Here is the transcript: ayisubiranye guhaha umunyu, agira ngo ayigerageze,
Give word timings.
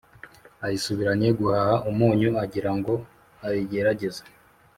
ayisubiranye 0.65 1.29
guhaha 1.39 1.75
umunyu, 1.89 2.29
agira 2.43 2.71
ngo 2.77 2.93
ayigerageze, 3.45 4.21